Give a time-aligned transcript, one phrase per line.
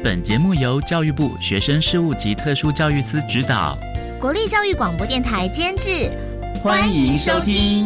[0.00, 3.76] 本节目由教育部学生事务及特殊教育司指导，
[4.20, 6.08] 国立教育广播电台监制。
[6.62, 7.84] 欢迎收听。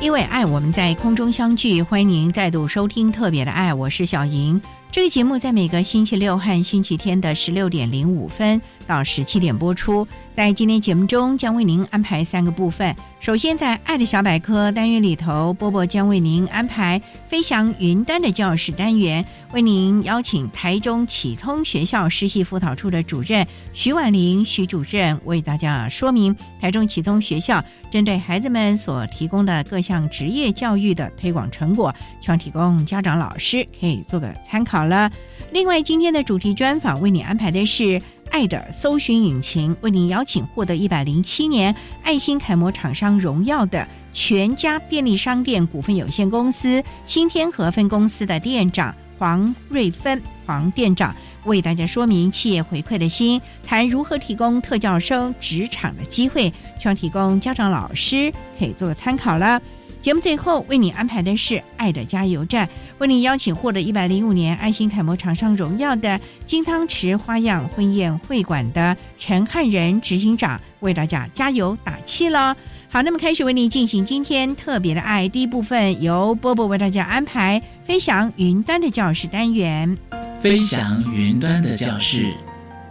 [0.00, 1.82] 因为爱，我们在空中相聚。
[1.82, 4.60] 欢迎您再度收听《特别的爱》，我是小莹。
[4.90, 10.06] 这个节目在每个星期六和星期天的十六点零五分到十七点播出。
[10.34, 12.94] 在今天节目中，将为您安排三个部分。
[13.20, 35.12] 首先，在“爱的小百科”单元里头，波波将为您安排“飞翔云端”的教室单元，为您邀请台中启聪学校实习辅导处的主任徐婉玲徐主任为大家说明台中启聪学校针对孩子们所提供的各项职业教育的推广成果，希望提供家长、老师可以做个参考了。
[35.52, 38.00] 另外，今天的主题专访为你安排的是。
[38.32, 59.60] 爱的搜寻引擎为您邀请获得一百零七年爱心楷模厂商荣耀的全家便利商店股份有限公司新天河分公司的店长黄瑞芬黄店长为大家说明企业回馈的心，谈如何提供特教生职场的机会，希望提供家长老师可以做个参考了。
[60.02, 62.66] 节目最后为你安排的是《爱的加油站》，
[62.98, 72.56] 为你邀请获得一百零五年爱心楷模厂商荣耀的金汤匙花样婚宴会馆的陈汉仁执行长为大家加油打气了。
[72.88, 79.96] 好，那么开始为你进行今天特别的爱第一部分，由波波为大家安排飞翔云端的教室单元。
[80.40, 82.34] 飞翔云端的教室，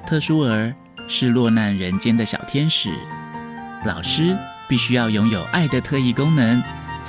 [0.07, 0.73] 特殊儿
[1.09, 2.89] 是落难人间的小天使，
[3.85, 4.37] 老师
[4.69, 6.63] 必须要拥有爱的特异功能。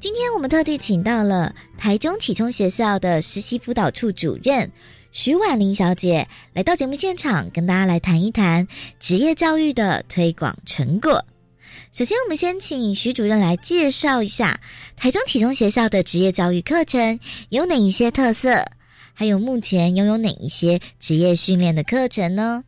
[0.00, 4.70] 今天我们特地请到了台中启聪学校的实习辅导处主任
[5.10, 8.68] 徐婉玲小姐来到节目现场，跟大家来谈一谈
[9.00, 11.24] 职业教育的推广成果。
[11.92, 14.60] 首先，我们先请徐主任来介绍一下
[14.96, 18.50] 台中启聪学校的职业教育课程有哪一些特色，
[19.14, 22.62] 还有目前拥有哪一些职业训练的课程呢？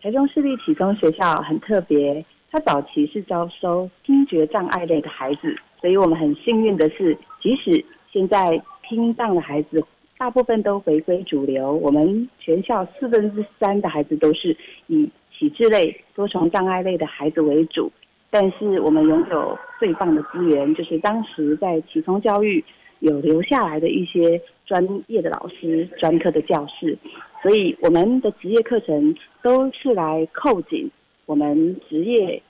[0.00, 5.54] 台中市立启聪学校很特别，它早期是招收听觉障碍类的孩子。
[5.80, 9.82] 所以我们很幸运的是，即使现在听障的孩子
[10.18, 14.56] 大部分都回归主流，我们全校四分之三的孩子都是
[14.88, 17.90] 以体质类、多重障碍类的孩子为主。
[18.32, 22.62] 但是我们拥有最棒的资源，就是当时在启聪教育
[22.98, 26.96] 有留下来的一些专业的老师、专科的教室，
[27.42, 30.88] 所以我们的职业课程都是来扣紧
[31.26, 32.40] 我们职业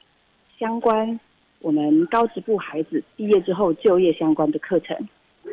[0.59, 1.19] 相关。
[1.60, 4.97] 我们高职部孩子毕业之后就业相关的课程，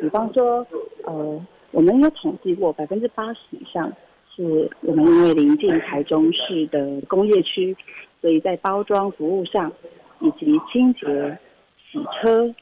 [0.00, 0.66] 比方说，
[1.04, 3.92] 呃，我们有统计过，百分之八十以上
[4.34, 7.76] 是我们因为临近台中市的工业区，
[8.22, 9.70] 所以在包装服务上，
[10.20, 11.38] 以及清洁、
[11.92, 12.54] 洗车、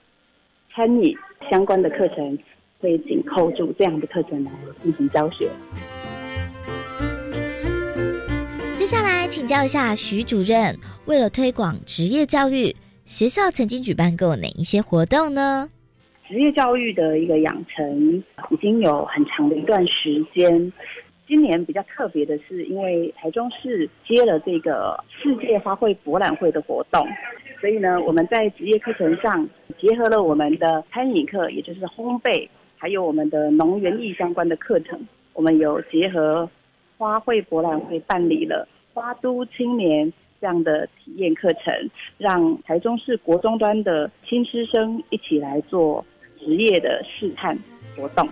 [0.75, 1.17] 餐饮
[1.49, 2.37] 相关的课程，
[2.81, 4.51] 会紧扣住这样的课程来
[4.83, 5.49] 进行教学。
[8.77, 10.77] 接下来请教一下徐主任，
[11.07, 12.75] 为了推广职业教育。
[13.07, 15.71] 学校曾经举办过哪一些活动呢？
[16.27, 20.73] 职业教育的一个养成已经有很长的一段时间。
[21.29, 27.07] 今年比较特别的是，因为台中市接了这个世界花卉博览会的活动，
[27.61, 29.49] 所以呢，我们在职业课程上
[29.81, 35.01] 结合了我们的餐饮课，也就是烘焙，还有我们的农园艺相关的课程。
[35.33, 36.49] 我们有结合
[36.99, 40.13] 花卉博览会办理了花都青年
[40.47, 46.07] 这样的体验课程，让台中市国中端的新师生一起来做
[46.39, 47.59] 职业的试探
[47.97, 48.25] 活动。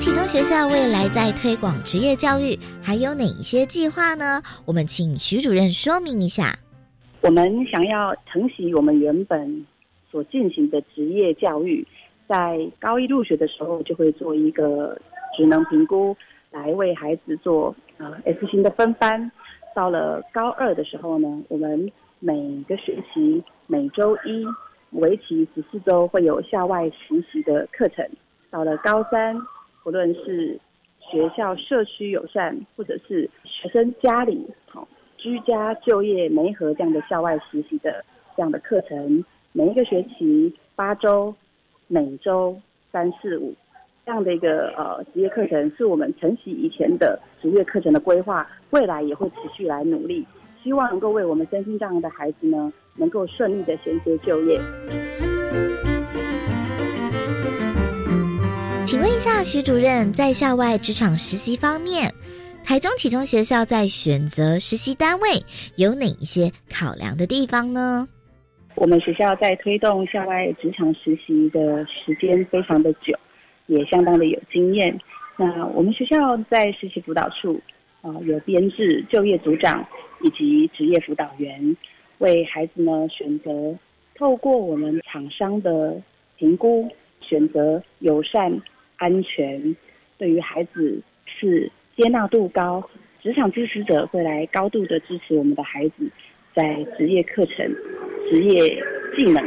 [0.00, 4.42] 启聪学校未来在推广职业教育还有哪一些计划呢？
[4.66, 6.52] 我们请徐主任说明一下。
[7.22, 9.64] 我们想要承袭我们原本
[10.10, 11.86] 所进行的职业教育，
[12.28, 14.98] 在高一入学的时候就会做一个
[15.36, 16.16] 职能评估，
[16.50, 19.30] 来为孩子做呃 S 型的分班。
[19.74, 24.46] 到了高二的时候呢，我们每个学期每周一
[24.90, 28.08] 为期十四周会有校外实习的课程。
[28.50, 29.36] 到了高三。
[29.84, 30.58] 不论是
[30.98, 38.04] 学校社区友善，或者是学生家里好居家就业媒合这样的校外实习的
[38.36, 41.32] 这样的课程，每一个学期八周，
[41.88, 42.58] 每周
[42.90, 43.54] 三四五
[44.04, 50.26] 这样的一个呃职业课程，是我们晨曦以前的职业课程的规划，未来也会持续来努力，
[50.62, 54.60] 希望能够为我们身心障碍的孩子呢，能够顺利的衔接就业。
[58.84, 62.12] 请问一下，徐主任，在校外职场实习方面，
[62.64, 65.28] 台中启聪学校在选择实习单位
[65.76, 68.08] 有哪一些考量的地方呢？
[68.76, 73.18] 我们学校在推动校外职场实习的时间非常的久，
[73.66, 74.96] 也相当的有经验。
[75.38, 77.58] 那我们学校在实习辅导处
[78.02, 79.86] 啊，有编制就业组长
[80.22, 81.76] 以及职业辅导员，
[82.18, 83.74] 为孩子呢选择
[84.14, 86.00] 透过我们厂商的
[86.36, 86.88] 评估，
[87.20, 88.60] 选择友善。
[88.98, 89.76] 安全
[90.16, 92.82] 对于孩子是接纳度高，
[93.22, 96.10] 职场支持者会来高度的支持我们的孩子，
[96.54, 97.70] 在职业课程、
[98.30, 98.82] 职业
[99.14, 99.42] 技能、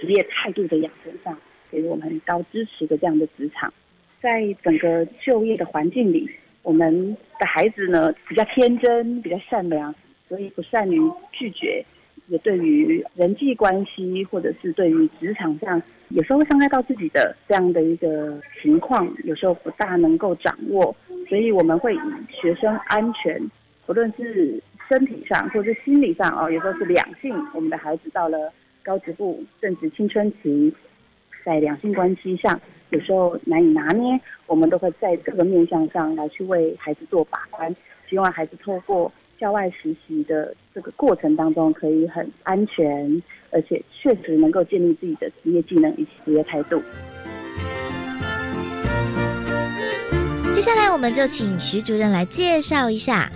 [0.00, 1.38] 职业态度的养成上，
[1.70, 3.72] 给予我们很高支持的这样的职场，
[4.20, 6.28] 在整个就业的环境里，
[6.62, 9.94] 我们的孩子呢比较天真，比较善良，
[10.28, 11.00] 所以不善于
[11.32, 11.84] 拒绝。
[12.28, 20.92] 也对于人际关系，或者是对于职场上，有时候会伤害到自己的这样的一个情况，有时候不大能够掌握，
[21.28, 21.98] 所以我们会以
[22.32, 23.40] 学生安全，
[23.86, 28.52] 不论是身体上或者心理上哦，有时候是两性，我们的孩子到了
[28.84, 30.72] 高职部正值青春期，
[31.44, 32.60] 在两性关系上
[32.90, 37.74] 有时候难以拿捏，我们都会在各个面向上来去为孩子做把关，
[38.08, 39.12] 希望孩子透过。
[39.38, 46.82] 校外实习的这个过程当中，可以很安全，而且确实能够建立自己的职业技能以及职业态度。
[50.54, 53.30] 接下来，我们就请徐主任来介绍一下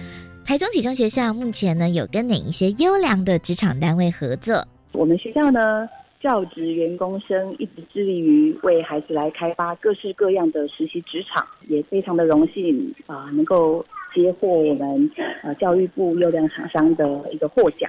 [0.45, 4.65] 台中启聪学校目前呢有跟哪一些优良的职场单位合作。
[4.93, 5.89] 我们学校呢，
[6.21, 13.85] 教职员工生一直致力于为孩子来开发各式各样的实习职场，也非常的荣幸啊，能够。
[14.13, 15.09] 接获我们
[15.45, 17.89] 呃教育部优良厂商的一个获奖，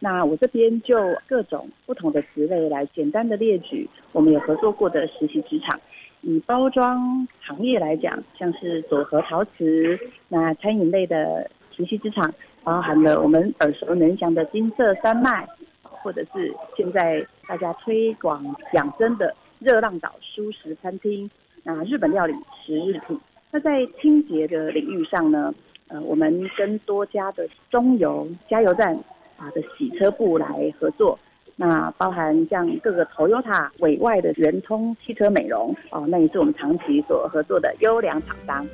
[0.00, 0.96] 那我这边就
[1.26, 5.78] 各种不同的职类来简单的列举，我们有合作过的实习职场。
[6.22, 9.98] 以包装行业来讲，像是左和陶瓷，
[10.30, 12.28] 那餐饮类的实习职场，
[12.64, 15.46] 包含了我们耳熟能详的金色山脉，
[15.80, 21.30] 或者是现在大家推广养生的热浪岛舒食餐厅，
[21.62, 22.34] 那日本料理
[22.66, 23.16] 十日品。
[23.52, 25.54] 那在清洁的领域上呢，
[25.86, 28.92] 呃，我们跟多家的中油加油站
[29.36, 31.16] 啊的洗车部来合作，
[31.54, 38.66] 那包含像各个 Toyota 委外的圆通汽车美容哦，那也是我们长期所合作的优良厂商。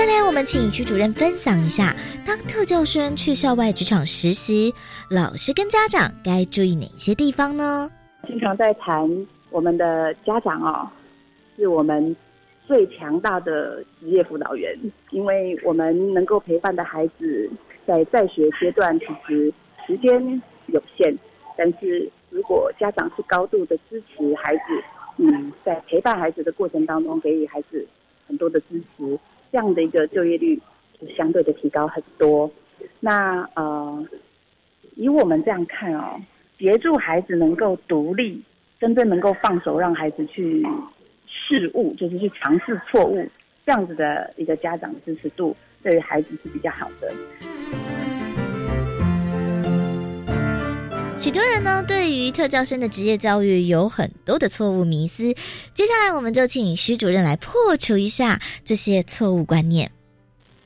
[0.00, 1.94] 再来，我们请徐主任分享一下，
[2.26, 4.72] 当特教生去校外职场实习，
[5.10, 7.90] 老师跟家长该注意哪些地方呢？
[8.26, 9.06] 经常在谈
[9.50, 10.88] 我们的家长哦，
[11.54, 12.16] 是我们
[12.66, 14.74] 最强大的职业辅导员，
[15.10, 17.50] 因为我们能够陪伴的孩子
[17.86, 19.52] 在在学阶段其实
[19.86, 21.14] 时间有限，
[21.58, 24.62] 但是如果家长是高度的支持孩子，
[25.18, 27.86] 嗯，在陪伴孩子的过程当中给予孩子
[28.26, 29.18] 很多的支持，
[29.52, 30.60] 这样的一个就业率
[31.00, 32.50] 就相对的提高很多。
[33.00, 34.06] 那呃，
[34.96, 36.20] 以我们这样看哦。
[36.58, 38.42] 协助孩子能够独立，
[38.78, 40.62] 真正能够放手让孩子去
[41.26, 43.26] 试物，就是去尝试错误，
[43.64, 47.99] 这样子的一个家长支持度，对于孩子是比较好的。
[51.20, 55.24] 许多人呢，对于特教生的职业教育有很多的错误迷思。
[55.74, 59.90] 接下来，我们就请徐主任来破除一下这些错误观念。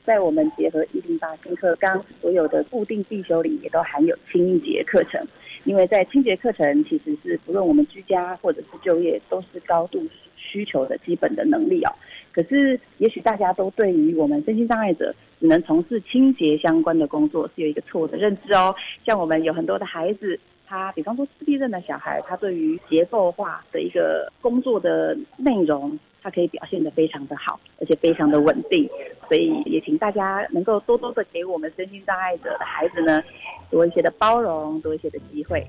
[0.05, 5.21] 在我们结合一零八新课纲，所有的固定必修里也都含有清洁课程。
[5.65, 10.01] 因为在清洁课程，其实是不论我们居家或者是就业，都是高度
[10.37, 11.91] 需求的基本的能力哦。
[12.31, 18.73] 可是，也许大家都对于我们身心障碍者只能从事清洁相关的工作，是有一个错误的认知哦。
[19.05, 25.97] 像我们有很多的孩子，他比方说自闭症的小孩，他对于结构化的一个工作的内容。
[26.25, 28.89] 他可以表现得非常的好，而且非常的稳定，
[29.29, 33.21] 所以也请大家能够多多的给我们身心障碍者的孩子呢，
[33.69, 35.63] 多一些的包容，多一些的机会。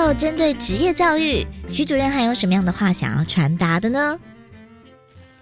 [0.00, 4.18] 后，针对职业教育，徐主任还有什么样的话想要传达的呢？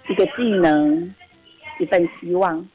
[0.08, 1.14] 一个技能，
[1.78, 2.66] 一份希望，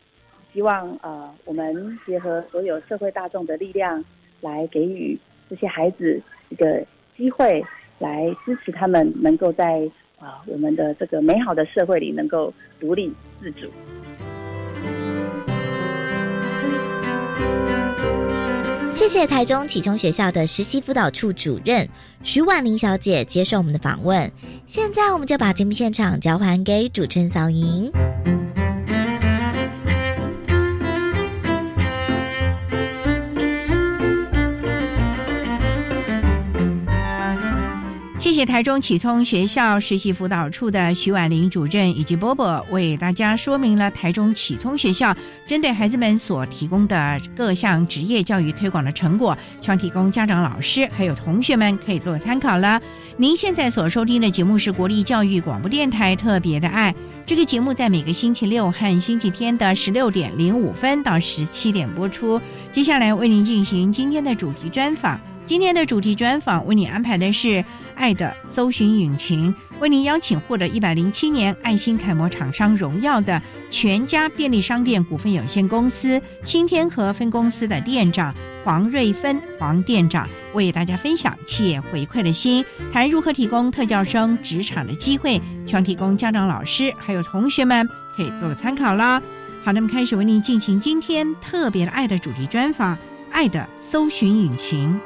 [0.53, 4.01] 希望呃，我们结合所有社会大众的力量
[4.39, 5.19] 来给予。
[5.49, 6.83] 这些孩子一个
[7.17, 7.61] 机会，
[7.99, 9.81] 来支持他们能够在
[10.17, 13.69] 啊我们的这个美好的社会里能够独立自主。
[18.95, 21.88] 谢谢台中启聪学校的实习辅导处主任
[22.21, 24.31] 徐婉玲小姐接受我们的访问。
[24.67, 27.91] 现在我们就把节目现场交还给主持人小莹。
[38.23, 45.13] 谢谢台中启聪学校实习辅导处的徐婉玲主任以及波波为大家说明了台中启聪学校
[45.45, 52.81] 针对孩子们所提供的各项职业教育推广的成果，希望提供家长、老师还有同学们可以做参考了。
[53.17, 62.41] 您现在所收听的节目是国立教育广播电台特别的爱，这个节目在每个星期六和星期天的十六点零五分到十七点播出。
[62.71, 65.19] 接下来为您进行今天的主题专访。
[65.45, 67.63] 今天的主题专访为你安排的是
[67.95, 78.33] “爱的搜寻引擎”，为您邀请获得一百零七年爱心楷模厂商荣耀的全家便利商店股份有限公司新天河分公司的店长
[78.63, 87.85] 黄瑞芬黄店长，为大家分享企业回馈的心，谈如何提供特教生职场的机会，希望提供家长、老师还有同学们
[88.15, 89.21] 可以做个参考啦。
[89.65, 92.97] 好，那么开始为您进行今天特别的爱的主题专访
[93.29, 94.97] ，“爱的搜寻引擎”。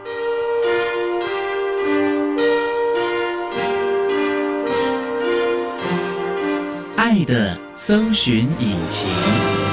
[7.26, 9.67] 的搜寻引擎。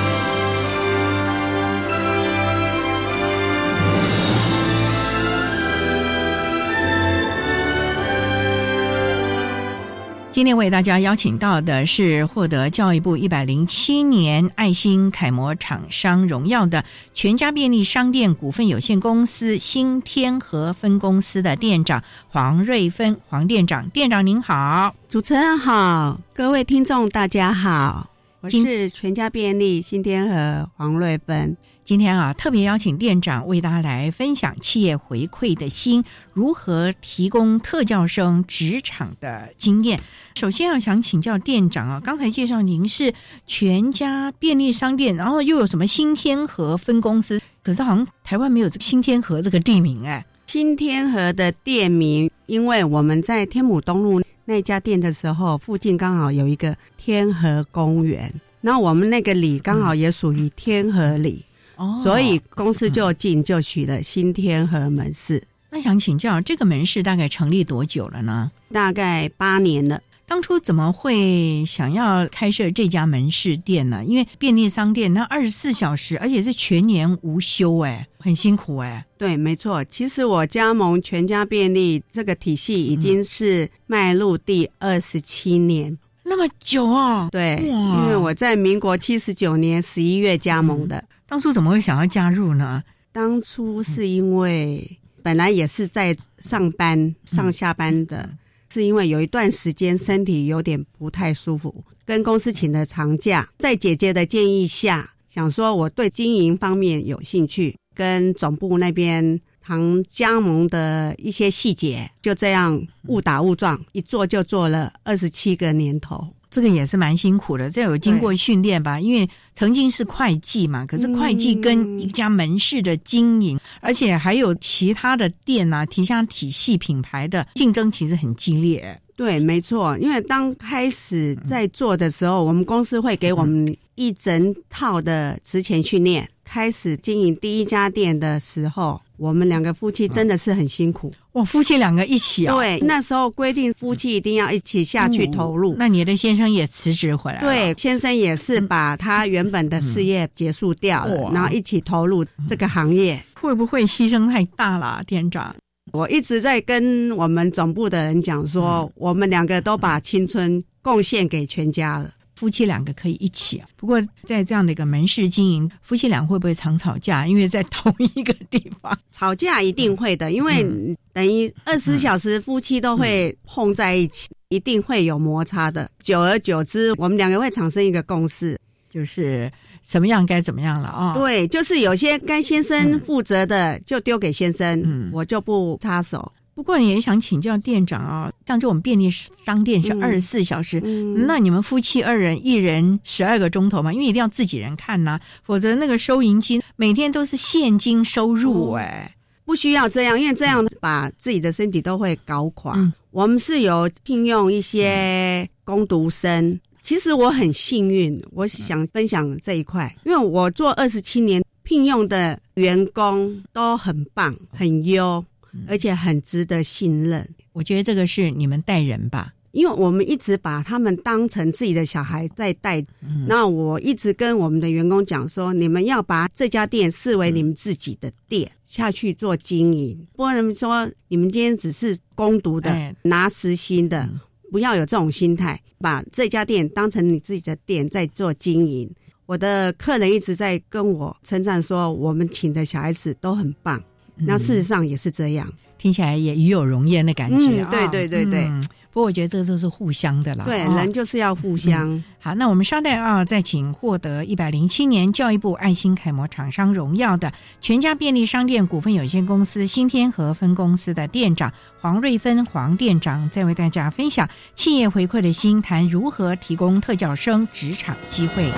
[10.35, 28.09] 今天为大家邀请到的是获得教育部一百零七年爱心楷模厂商荣耀的全家便利商店股份有限公司新天河分公司的店长黄瑞芬黄店长，店长您好，主持人好，各位听众大家好，
[28.45, 31.57] 我是全家便利新天河黄瑞芬。
[31.83, 39.99] 今天啊，特别邀请店长为大家来分享企业回馈的心，如何提供特教生职场的经验。
[40.35, 43.15] 首先要想请教店长啊，刚才介绍您是
[43.47, 50.23] 全家便利商店，然后又有什么新天河分公司，可是好像台湾没有这个新天河这个地名哎。
[50.49, 61.45] 新天河的店名，因为我们在天母东路那家店的时候，附近刚好有一个天河公园，那我们那个里刚好也属于天河里。
[61.77, 65.43] 哦，所以公司就近就取了新天河门市。
[65.71, 68.51] 那想请教，这个门市大概成立多久了呢？
[68.73, 70.01] 大概八年了。
[70.27, 74.05] 当初怎么会想要开设这家门市店呢？
[74.05, 79.05] 因为便利商店那二十四小时，而且是全年无休，哎，很辛苦哎。
[79.19, 79.85] 对，没错。
[79.85, 87.29] 其实我加盟全家便利这个体系已经是迈入第二十七年，那么久哦？
[87.31, 91.05] 对，因为我在民国七十九年十一月加盟的。
[91.27, 92.83] 当初怎么会想要加入呢？
[93.13, 98.29] 当初是因为本来也是在上班上下班的，
[98.75, 101.73] 是因为有一段时间身体有点不太舒服，
[102.05, 116.27] 跟公司请了长假，在姐姐的建议下，想说我对经营方面有兴趣，跟总部那边谈加盟的一些细节，就这样误打误撞，一做就做了二十七个年头。
[116.55, 119.01] 这个也是蛮辛苦的，这有经过训练吧？
[119.01, 128.97] 因为曾经是会计嘛，可是会计跟一家门市的经营，而且还有其他的店啊，提像体系品牌的竞争，其实很激烈。
[129.17, 136.29] 对，没错，因为刚开始在做的时候，我们公司会给我们一整套的职前训练。
[136.45, 141.13] 开始经营第一家店的时候，我们两个夫妻真的是很辛苦。
[141.33, 142.55] 哇，夫妻两个一起啊？
[142.55, 145.75] 对，那时候规定夫妻一定要一起下去投入。
[145.79, 147.41] 那你的先生也辞职回来？
[147.41, 153.23] 对，先生也是把他原本的事业结束掉了，然后一起投入这个行业。
[153.35, 155.55] 会不会牺牲太大了，店长？
[155.93, 162.11] 我一直在跟我们总部的人讲说，我们两个都把青春贡献给全家了。
[162.35, 167.27] 夫妻两个可以一起啊，不过在这样的一个门市经营，夫妻俩会不会常吵架？
[167.27, 170.67] 因为在同一个地方吵架一定会的，因为
[171.13, 175.89] 等于二十小时夫妻都会碰在一起，一定会有摩擦的。
[176.03, 178.59] 久而久之，我们两个会产生一个共识，
[178.91, 179.51] 就是
[179.85, 181.15] 什么样该怎么样了啊？
[181.15, 186.33] 对，就是有些该先生负责的就丢给先生，我就不插手。
[186.55, 190.81] 不过也想请教店长啊，像这种便利商店是二十四小时，
[191.27, 193.93] 那你们夫妻二人一人十二个钟头嘛？
[193.93, 199.13] 因为一定要自己人看呐，否则那个收银机每天都是现金收入哎，
[199.45, 202.79] 不需要这样，因为这样把自己的身体都会搞垮。
[203.11, 215.25] 我们是有聘用一些工读生，其实我很幸运，我想分享这一块，因为我做二十七年，聘用的员工都很棒，很优。
[215.69, 222.85] 而且很值得信任，我觉得这个是你们带人吧，因为我们一直把他们当成自己的小孩在带。
[223.29, 234.09] 那我一直跟我们的员工讲说，你们要把这家店视为你们自己的店下去做经营，不能说你们今天只是攻读的拿实薪的，
[234.51, 238.91] 不要有这种心态，把这家店当成你自己的店在做经营。
[239.27, 243.83] 我的客人一直在跟我称赞说，我们请的小孩子都很棒。
[244.17, 247.69] 那事实上也是这样，听起来也与有荣焉的感觉啊！
[247.71, 248.49] 对对对对，
[248.91, 250.45] 不过我觉得这个都是互相的了。
[250.45, 252.03] 对，人就是要互相。
[252.21, 268.51] 好，那我们稍待啊，再请获得一百零七年教育部爱心楷模厂商荣耀的全家便利商店股份有限公司新天河分公司的店长黄瑞芬黄店长，再为大家分享企业回馈的心，谈如何提供特教生职场机会。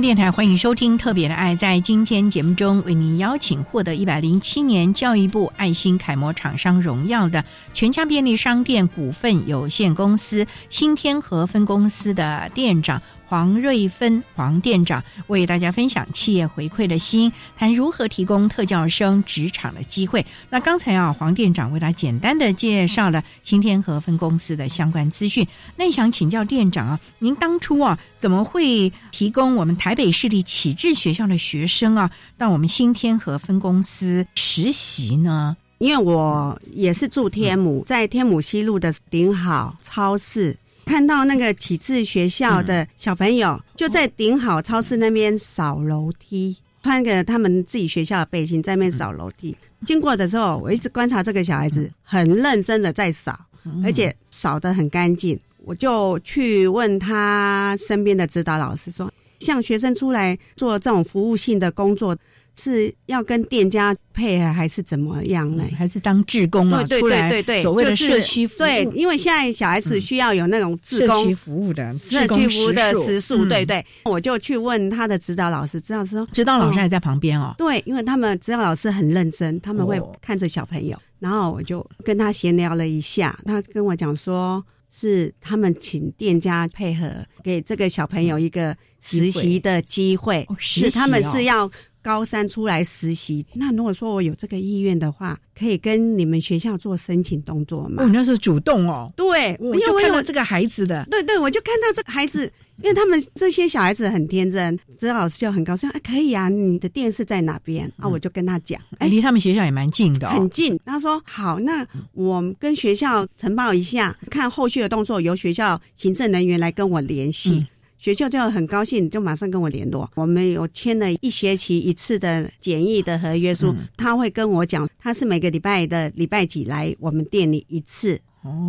[0.00, 1.54] 电台欢迎收听《特别的爱》。
[1.56, 13.02] 在今天节目中，为您邀请获得一百零七年教育部爱心楷模厂商荣耀的全家便利商店股份有限公司新天河分公司的店长。
[13.28, 20.24] 黄瑞芬黄店长为大家分享企业回馈的心，谈如何提供特教生职场的机会。
[20.48, 25.46] 那刚才啊，黄店长为他简单的介绍了新天河分公司的相关资讯。
[25.76, 35.54] 那想请教店长啊，您当初啊，怎么会提供我们台北市立启智学校的学生啊，到我们新天河分公司实习呢？
[35.76, 40.56] 因为我也是住天母，在天母西路的顶好超市。
[40.88, 49.54] 看到那个启智学校的小朋友就在顶好超市那边扫楼梯，穿个他们自己学校的背心在那边扫楼梯。
[49.84, 53.38] 经过的时候，我一直观察这个小孩子，很认真的在扫，
[53.84, 55.38] 而且扫得很干净。
[55.58, 62.16] 我就去问他身边的指导老师说，像学生出来做这种服务性的工作。
[62.60, 65.62] 是要跟店家配合还是怎么样呢？
[65.76, 66.82] 还是当志工啊？
[66.82, 68.58] 对对对对，所谓的社区服务。
[68.58, 73.84] 对，因为现在小孩子需要有那种志工服务的社区服务的时数，对对。
[74.06, 77.54] 我就去问他的指导老师，指导说，指导老师还在旁边哦。
[77.56, 80.98] 对，因为他们指导老师很认真，他们会看着小朋友。
[81.20, 91.70] 然后我就跟他闲聊了一下，他跟我讲说，是他们请店家配合给这个小朋友一个实习的机会，是他们是要。
[92.08, 98.02] 高三出来实习，那如果说我有这个意愿的话，可以跟你们学校做申请动作吗？
[98.02, 99.12] 哦，那是主动哦。
[99.14, 101.06] 对，因为我有这个孩子的。
[101.10, 105.86] 对对，我就看到这个孩子，因为他们这些小孩子很天真，指导老师就很高兴。
[105.90, 107.92] 哎，可以啊，你的电视在哪边？
[107.98, 110.80] 啊，我就跟他讲，哎，离他们学校也蛮近的，很近。
[110.86, 117.66] 他说好，那我跟学校呈报一下，看后续的动作由学校行政人员来跟我联系。
[117.98, 120.08] 学校就很高兴，就马上跟我联络。
[120.14, 128.18] 我们有签了一学期一次的简易的合约书，他会跟我讲，他是每个礼拜的礼拜几来我们店里一次，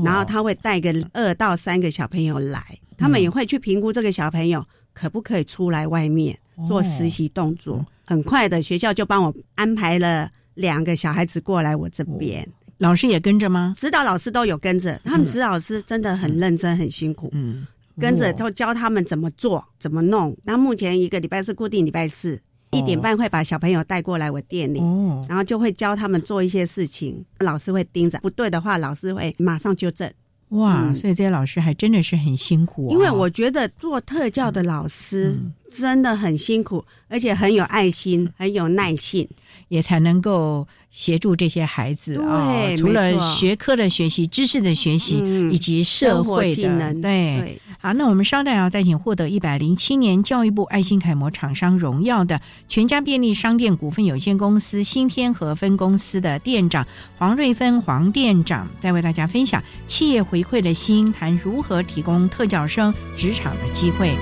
[0.04, 2.62] 然后他会带个二到三个小朋友来，
[2.98, 6.38] 他们也会去评估这个小朋友可不可以出来外面
[6.68, 7.86] 做实习动作。
[8.06, 12.48] 很快的，学校就帮我安排了两个小孩子过来我这边，
[12.80, 13.76] 老师也跟着吗？
[13.78, 17.30] 指导老师都有跟着，他们指导老师真的很认真，很辛苦。
[17.34, 17.68] 嗯。
[18.00, 20.36] 跟着都教他们怎么做、怎么弄。
[20.44, 22.40] 那目前一个礼拜是固定礼拜四
[22.72, 24.80] 一点半会把小朋友带过来我店里，
[25.28, 27.24] 然后就会教他们做一些事情。
[27.40, 30.12] 老师会盯着，不对的话，老师会马上纠正。
[30.50, 32.90] 哇，所以这些老师还真的是很辛苦。
[32.90, 35.38] 因为我觉得做特教的老师
[35.72, 39.28] 真的很辛苦，而且很有爱心、很有耐性，
[39.68, 40.68] 也才能够。
[40.92, 45.20] 协助这些孩子啊，除了学科的学习、知识的学习，
[45.52, 47.00] 以及社会技能。
[47.00, 56.86] 对，好，那我们稍待要，再请获得一百零七年教育部爱心楷模厂商荣耀的全家便利商店股份有限公司新天河分公司的店长
[57.18, 64.14] 黄瑞芬黄店长，再为大家分享企业回馈的心，谈如何提供特教生职场的机会。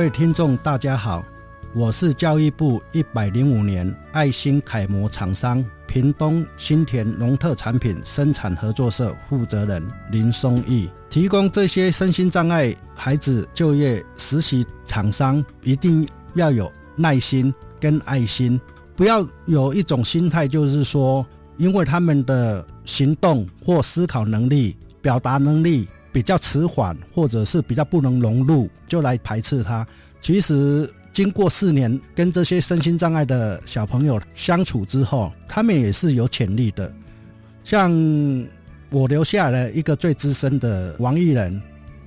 [0.00, 1.22] 各位听众，大家好，
[1.74, 10.88] 我是教育部一百零五年爱心楷模厂商屏东新田农特产品生产合作社负责人林松义。
[11.10, 18.58] 提供这些身心障碍孩子就业实习，厂商一定要有耐心跟爱心，
[18.96, 21.26] 不要有一种心态，就是说，
[21.58, 25.86] 因为他们的行动或思考能力、表达能力。
[26.12, 29.86] 比较迟缓，或者是比较不能融入，就来排斥他。
[30.20, 36.92] 其实经过四年跟这些身心障碍的小朋友相处之后，他们也是有潜力的。
[37.62, 37.90] 像
[38.90, 41.60] 我留下了一个最资深的王艺人，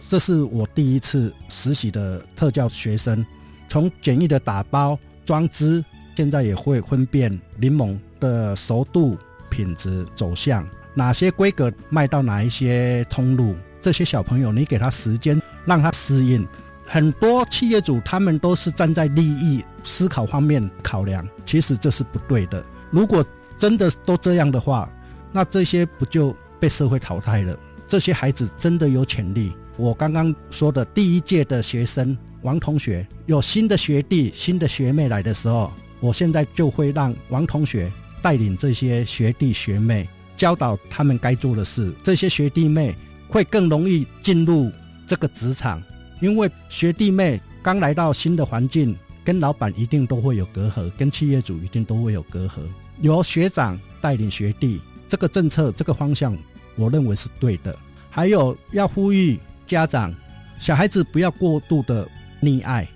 [0.10, 3.26] 这是我第一次实习的特教学生，
[3.70, 5.84] 从简易的打包装汁，
[6.16, 9.18] 现在也会分辨柠檬的熟度、
[9.50, 13.56] 品质、走向，哪些规格卖到哪一些通路。
[13.84, 16.48] 这些小朋友，你给他时间，让他适应。
[16.86, 22.64] 很多企业主他们都是站在利益思考方面考量，其实这是不对的。
[22.92, 23.26] 如果
[23.58, 24.90] 真的都这样的话，
[25.34, 27.60] 那这些不就被社会淘汰了？
[27.86, 29.52] 这些孩子真的有潜力。
[29.76, 37.92] 我刚刚说的第一届的学生王同学，有新的学弟、新的学妹来的时候，我现在就会让王同学
[38.22, 41.94] 带领这些学弟学妹，教导他们该做的事。
[42.02, 42.96] 这些学弟妹。
[43.34, 44.72] 会更容易进入
[45.08, 45.82] 这个职场，
[46.22, 52.60] 因为学弟妹刚来到新的环境，跟老板一定都会有隔阂，跟企业主一定都会有隔阂。
[53.02, 56.38] 由学长带领学弟，这个政策这个方向，
[56.76, 57.76] 我认为是对的。
[58.12, 60.14] 还有要呼吁家长，
[60.60, 62.08] 小孩子不要过度的
[62.40, 62.88] 溺爱，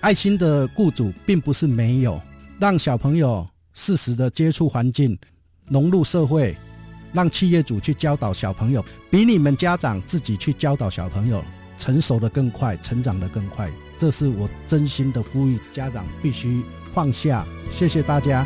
[0.00, 2.20] 爱心的雇主并不是没有，
[2.58, 5.16] 让小朋友适时的接触环境，
[5.68, 6.56] 融入社会。
[7.14, 11.42] 让企业主去教导小朋友，比你们家长自己去教导小朋友
[11.78, 13.70] 成熟的更快，成长的更快。
[13.96, 17.46] 这是我真心的呼吁，家长必须放下。
[17.70, 18.44] 谢谢大家。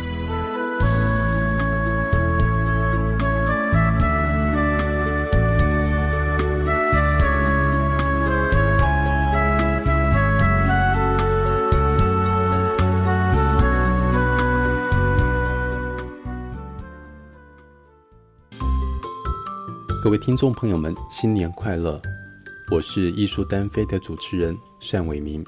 [20.08, 22.00] 各位听众朋友们，新年快乐！
[22.70, 24.56] 我是艺术单飞的主持人
[24.90, 25.44] 单伟明。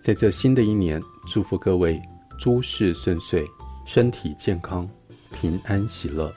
[0.00, 2.00] 在这新的一年，祝福各位
[2.38, 3.44] 诸事顺遂，
[3.84, 4.88] 身体健康，
[5.32, 6.32] 平安喜乐。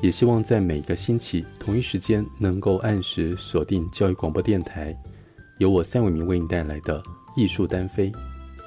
[0.00, 4.96] 也希望在每个星期同一时间，能够按时锁定教育广播电台，
[5.58, 7.02] 由我单伟明为你带来的
[7.36, 8.12] 艺术单飞。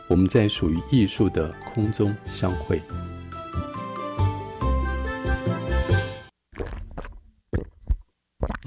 [0.09, 2.81] 我们在属于艺术的空中相会。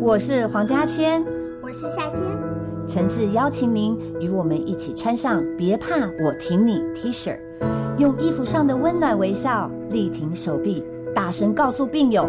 [0.00, 1.22] 我是黄家千，
[1.62, 2.20] 我是夏天。
[2.86, 7.38] 诚挚邀请您与我们一起穿上“别怕，我挺你 ”T 恤，
[7.98, 10.82] 用衣服上的温暖微笑力挺手臂，
[11.14, 12.26] 大声告诉病友：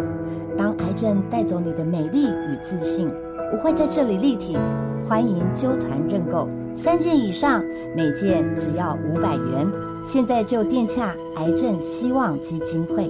[0.58, 3.10] 当癌症带走你的美丽与自信，
[3.54, 4.60] 我会在这里力挺。
[5.08, 7.64] 欢迎揪团认购，三件以上
[7.96, 9.66] 每件只要五百元。
[10.04, 13.10] 现在就电洽癌症希望基金会。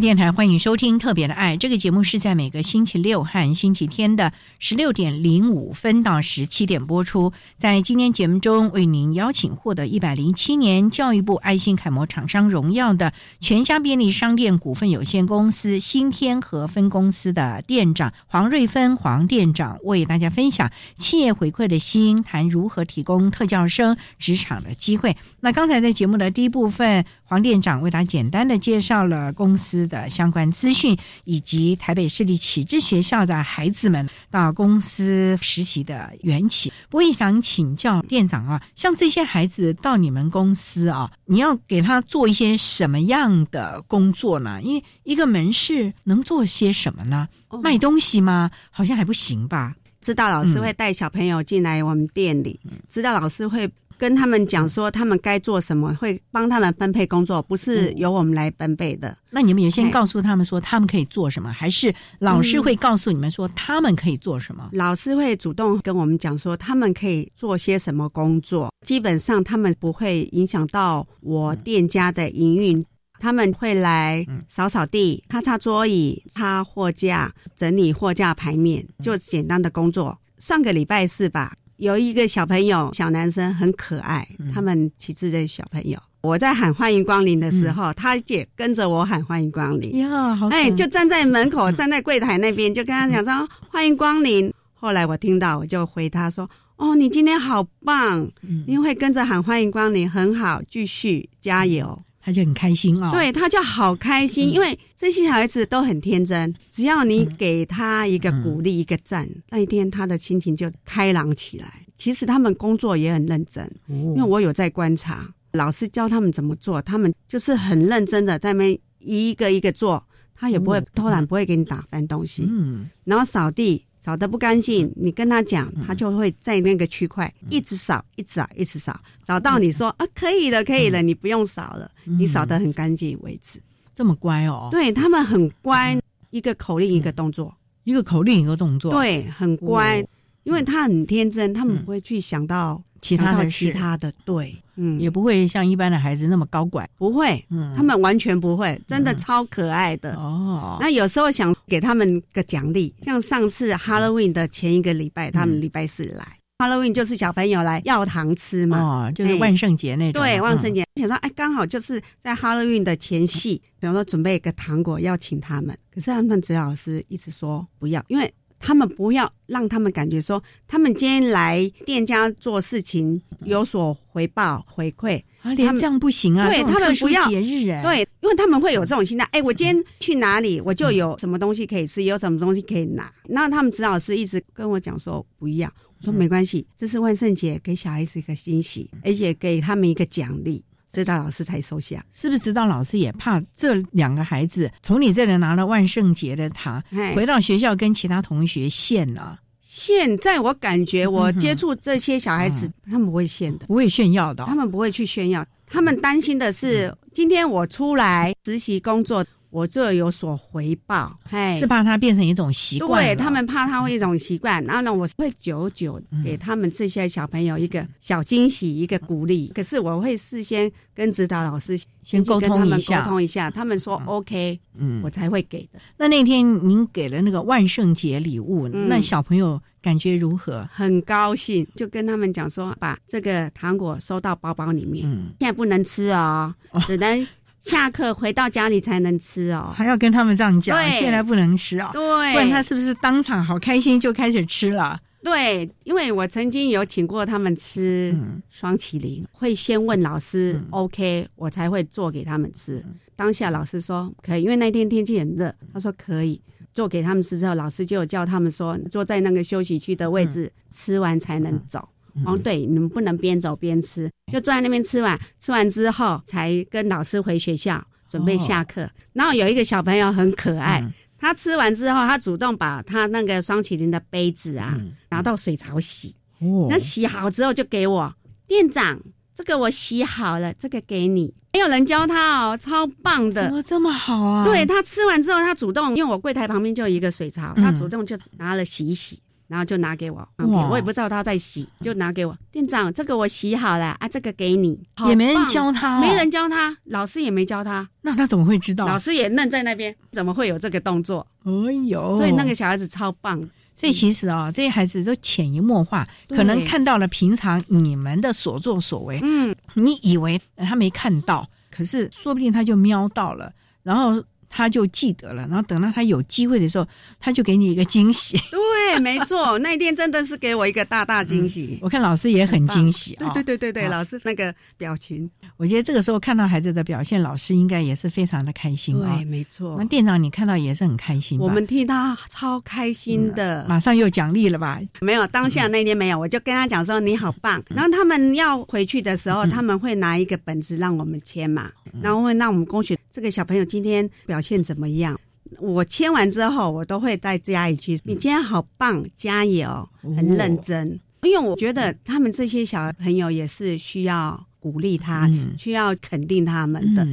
[0.00, 7.32] 电台欢迎收听《特别的爱》这个节目，是在每个星期六和星期天的十六点零五分到十七点播出。
[7.56, 25.16] 在今天节目中，为您邀请获得一百零七年教育部爱心楷模厂商荣耀的全家便利商店股份有限公司新天河分公司的店长黄瑞芬黄店长，为大家分享企业回馈的心，谈如何提供特教生职场的机会。
[25.40, 29.87] 那刚才在节目的第一部分，黄店长为大家简单的介绍了公司。
[29.88, 36.72] 的相关资讯，以及台北市立启智学校的孩子们到公司实习的缘起。
[36.90, 44.60] 我也想请教店长啊，像这些孩子到你们公司啊，你要给他做一些什么样的工作呢？
[44.62, 47.26] 因为一个门市能做些什么呢？
[47.62, 48.50] 卖东西吗？
[48.70, 49.74] 好像还不行吧。
[50.00, 53.68] 指导老师会带小朋友进来我们店里，指导老师会。
[53.98, 59.16] 跟他们讲说，他们该做什么，会帮他们分配工作，不是由我们来分配的。
[59.30, 64.68] 那你们有先告诉他们说，他们可以做什么，还是老师会告诉你们说，他们可以做什么？
[64.72, 68.72] 老师会主动跟我们讲说，他们可以做些什么工作。
[68.86, 72.84] 基本上，他们不会影响到我店家的营运。
[73.20, 80.16] 他们会来扫扫地、擦擦桌椅、擦货架、整理货架牌面，就简单的工作。
[80.38, 81.52] 上个礼拜四吧。
[81.78, 84.28] 有一个小朋友，小男生很可爱。
[84.52, 89.96] 他们旗帜的小朋友，我在喊欢迎光临的时候，他也跟着我喊欢迎光临。
[89.98, 94.52] 呀，好哎，就站在门口，站在柜台那边，就跟他讲说欢迎光临。
[94.74, 98.28] 后来我听到，我就回他说：“哦，你今天好棒，
[98.66, 111.86] 你会跟着喊欢迎光临，很好，继续加油。”他就很开心哦，对，他就好开心，因为这些小孩子都很天真，只要你给他一个鼓励、一个赞，那一天他的心情就开朗起来。
[111.96, 122.46] 其实他们工作也很认真，因为我有在观察，老师教他们怎么做，他们就是很认真的在那一个一个做，他也不会偷懒，不会给你打翻东西。
[122.50, 123.86] 嗯，然后扫地。
[124.08, 133.60] 扫的不干净，你跟他讲，他就会在那个区块一直扫，一直扫，一直扫，扫到你说啊，可以了，可以了，你不用扫了，你扫的很干净为止。
[133.94, 134.68] 这么乖哦？
[134.70, 140.02] 对他们很乖，一个口令一个动作，一个口令一个动作，对，很乖，
[140.44, 150.14] 因为他很天真，他们不会去想到其他的其他的，对，嗯，也不会像一般的孩子那么高管，不会，嗯，他们完全不会，真的超可爱的。
[150.14, 150.78] 哦。
[150.80, 160.22] 那有时候想给他们个奖励，像上次 Halloween 的前一个礼拜，他们礼拜四来，Halloween 就是小朋友来要糖吃嘛，哦，就是万圣节那种。
[160.22, 168.32] 对，万圣节，想说哎，刚好就是在 Halloween 的前夕，然后准备一个糖果要请他们，可是他们指导老师一直说不要，因为。
[168.58, 176.48] 他们不要让他们感觉说，他们今天来店家做事情有所回报回馈啊，连这样不行啊！
[176.48, 183.12] 对他们不要节日哎，对，因为他们会有这种心态，哎，我今天去哪里，我就有什么东西可以吃，有什么东西可以拿。
[183.26, 185.68] 那他们指导师一直跟我讲说不要，
[185.98, 190.64] 我说没关系，这是万圣节，给小孩子一个惊喜，而且给他们一个奖励。
[190.92, 192.44] 指导老师才收下，是不是？
[192.44, 196.82] 指导老师也怕这两个孩子从你这里拿了万圣节的糖，
[197.14, 199.38] 回到学校跟其他同学献了。
[199.60, 205.44] 现在我感觉， 我接触这些小孩子，他们不会献的，不会炫耀的，他们不会去炫耀。
[205.66, 209.24] 他们担心的是，今天我出来实习工作。
[209.50, 211.18] 我这有所回报，
[211.58, 213.04] 是怕它变成一种习惯。
[213.04, 219.50] 对他们怕他会一种习惯，然后呢，我会久久给他们这些小朋友一个小惊喜，一个鼓励。
[219.54, 225.78] 可是我会事先跟指导老师先沟通一下，沟通一下，他们说 OK，嗯，我才会给的。
[225.96, 230.68] 那那天您给了那个万圣节礼物，那小朋友感觉如何？
[230.72, 235.04] 很高兴，就跟他们讲说，把这个糖果收到包包里面，
[235.40, 236.54] 现在不能吃哦，
[236.86, 237.26] 只能。
[237.68, 244.98] 下课回到家里才能吃哦，还要跟他们这样讲，现在不能吃哦，对，不然他是不是当场好开心就开始吃了？
[245.22, 248.16] 对，因为我曾经有请过他们吃
[248.48, 252.84] 双麒麟，会先问老师 OK，我才会做给他们吃。
[253.14, 256.40] 当下老师说可以，因为那天天气很热，他说可以。
[256.74, 261.88] 做给他们吃之后，老师就有叫他们说坐在那个休息区的位置，吃完才能走。
[262.24, 265.18] 哦，对，你们不能边走边吃，就坐在那边吃完。
[265.38, 268.88] 吃完之后，才跟老师回学校准备下课。
[269.12, 270.84] 然后有一个小朋友很可爱，
[271.18, 274.78] 他吃完之后，他主动把他那个双麒麟的杯子啊
[275.10, 276.14] 拿到水槽洗。
[276.40, 278.14] 哦，那洗好之后就给我
[278.46, 279.00] 店长，
[279.34, 281.34] 这个我洗好了，这个给你。
[281.54, 284.44] 没有人教他哦，超棒的，怎么这么好啊？
[284.44, 289.20] 对他吃完之后，他主动，因为我柜台旁边就有一个水槽，他主动就拿了洗一洗。
[289.48, 290.28] 然后就拿给我，
[290.70, 292.36] 我也不知道他在洗，就拿给我。
[292.52, 294.78] 店长，这个我洗好了啊，这个给你。
[295.08, 297.88] 也没人教他，没人教他，老师也没教他。
[298.02, 298.86] 那他怎么会知道？
[298.86, 301.26] 老师也愣在那边，怎么会有这个动作？
[301.44, 302.16] 哎呦！
[302.16, 303.40] 所以那个小孩子超棒。
[303.74, 309.18] 所以其实啊，这些孩子都潜移默化，可能看到了平常你们的所作所为。
[309.22, 313.50] 嗯，你以为他没看到，可是说不定他就瞄到了，
[313.82, 314.22] 然后。
[314.50, 316.88] 他就记得了，然后等到他有机会的时候，
[317.20, 318.34] 他就给你一个惊喜。
[318.50, 318.58] 对，
[319.00, 321.78] 没错，那一天真的是给我一个大大惊喜。
[321.82, 323.28] 我看老师也很惊喜啊。
[323.34, 329.16] 对对对对对，老师那个表情，我觉得这个时候看到孩子的表现，老师应该也是非常的开心啊。
[329.16, 329.76] 对，没错。
[329.78, 331.38] 那店长你看到也是很开心。
[331.40, 334.80] 我们替他超开心的，马上又奖励了吧？
[335.00, 337.62] 没有，当下那天没有，我就跟他讲说你好棒。
[337.68, 341.70] 然后他们要回去的时候，他们会拿一个本子让我们签嘛，
[342.00, 344.08] 然后会让我们恭喜这个小朋友今天。
[344.26, 345.18] 表现怎么样？
[345.58, 357.06] 我签完之后，我都会再加一句：“你今天好棒，加油，很认真。”因为我觉得他们这些小朋友也是需要鼓励他，需要肯定他们的。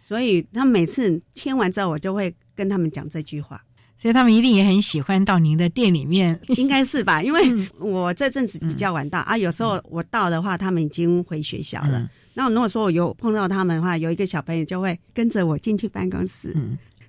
[0.00, 3.60] 所以他每次签完之后，我就会跟他们讲这句话。
[3.96, 7.22] 所以他们一定也很喜欢到您的店里面，应该是吧？
[7.24, 12.10] 因为我这阵子比较晚到啊，有时候我到的话，他们已经回学校了。
[12.34, 16.54] 那如果说我有碰到他们的话，有一个小朋友就会跟着我进去办公室，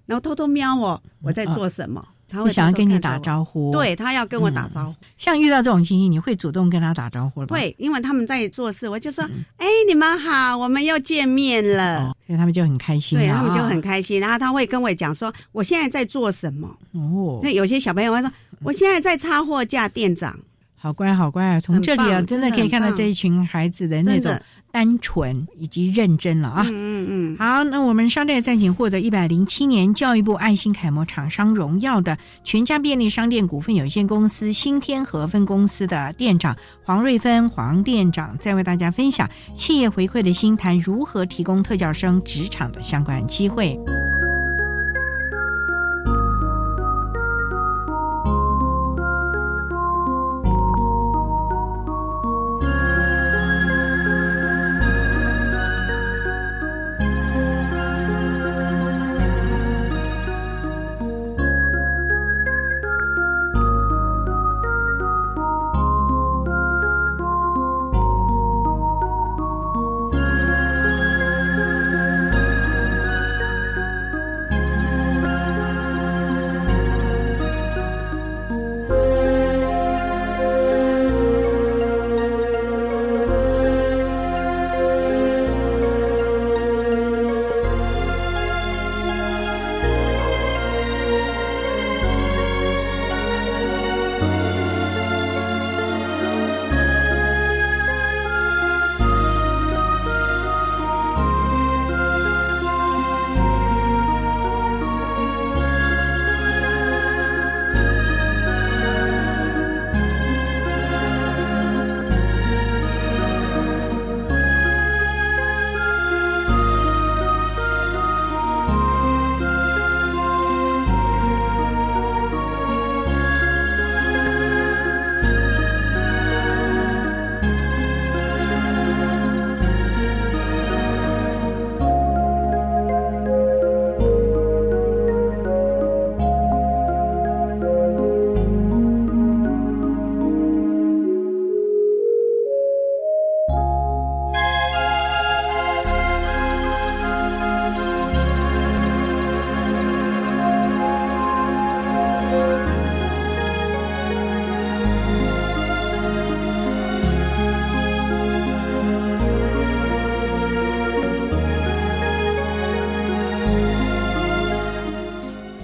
[0.06, 4.96] 然后偷偷瞄我我在做什么，他会想要跟你打招呼，对他要跟我打招呼。
[5.18, 7.48] 像遇到这种情形，你会主动跟他打招呼吗？
[7.50, 9.24] 会，因为他们在做事，我就说
[9.58, 14.20] ：“哎，你们好，我们又见面了。”所以他们就很开心，对他们就很开心。
[14.20, 18.32] 然后他会跟我讲说：“我现在在做什么？”哦，那有些小朋友会说
[18.64, 20.38] ：“我现在在插货架，店长。”
[20.86, 21.60] 好乖，好乖啊！
[21.60, 24.40] 从这里啊，真的可以看到这一群孩子的那种。
[24.72, 26.66] 单纯以及认真了啊！
[26.68, 43.80] 嗯嗯嗯，好，那我们商店暂请获得一百零七年教育部爱心楷模厂商荣耀的全家便利商店股份有限公司新天河分公司的店长黄瑞芬黄店长，再为大家分享企业回馈的心谈如何提供特教生职场的相关机会。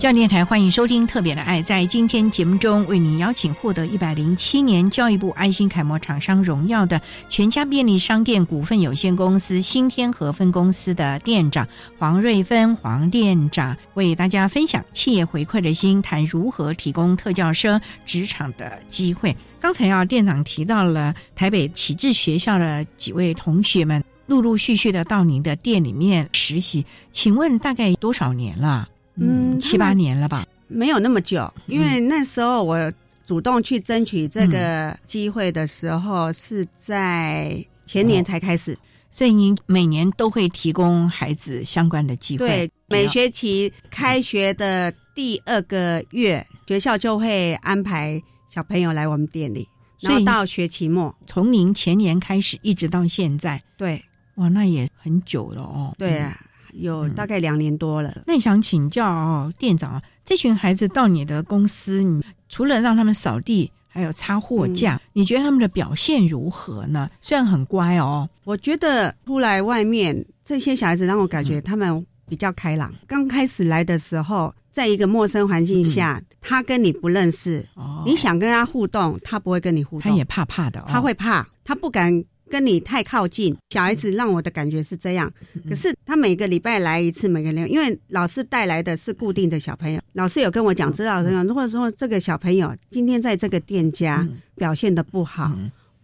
[0.01, 1.61] 教电台欢迎收听《特别的爱》。
[1.63, 6.99] 在今天节目中，为您邀请获得一百零七年教育部爱心楷模厂商荣耀的
[7.29, 11.67] 全家便利商店股份有限公司新天河分公司的店长
[11.99, 19.37] 黄瑞芬黄店长，为大家分享企业回馈的心，谈如何提供特教生职场的机会。
[19.59, 28.89] 刚才啊，店长提到了台北启智学校的几位同学们，陆陆续续的到您的店里面实习，请问大概多少年了？
[29.21, 30.43] 嗯，七八年了吧？
[30.67, 32.91] 没有那么久，因为那时候我
[33.25, 38.77] 主动去争取这个机会的时候，是在前年才开始。
[39.11, 42.47] 所以您每年都会提供孩子相关的机会。
[42.47, 49.67] 对，每学期开学的第二个月，学校就会安排小朋友来我们店里，
[49.99, 53.61] 然后到学期末，从您前年开始一直到现在。
[53.77, 54.01] 对，
[54.35, 55.93] 哇，那也很久了哦。
[55.97, 56.39] 对啊。
[56.73, 58.23] 有大概两年多了。
[58.25, 67.09] 那想请教店长，这群孩子到你的公司，你除了让他们扫地，还有擦货架，你觉得他们的表现如何呢？
[67.21, 72.93] 虽然很乖哦，我觉得出来外面这些小孩子让我感觉他们比较开朗。
[73.07, 77.65] 刚开始来的时候，在一个陌生环境下，他跟你不认识，
[78.05, 82.23] 你想跟他互动，他不会跟你互动，他也怕怕的，他会怕，他不敢。
[82.51, 85.31] 跟你太靠近，小孩子让我的感觉是这样。
[85.69, 91.47] 可是他每个礼拜来一次，每个礼拜因为老师带来的是固定的小朋友，老师有跟我讲，知道这样。
[91.47, 95.57] 如果说这个小朋友今天在这个店家表现的不好，